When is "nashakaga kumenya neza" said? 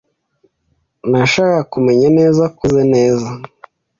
1.11-2.43